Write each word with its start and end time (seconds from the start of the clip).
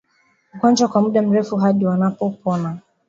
ugonjwa 0.53 0.87
kwa 0.91 1.01
muda 1.01 1.21
mrefu 1.21 1.55
hadi 1.57 1.85
wanapopona 1.85 2.79